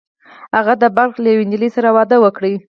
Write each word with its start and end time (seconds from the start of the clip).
هغه 0.57 0.73
د 0.81 0.83
بلخ 0.97 1.15
له 1.23 1.29
یوې 1.33 1.45
نجلۍ 1.51 1.69
سره 1.77 1.89
واده 1.95 2.17
وکړ 2.21 2.43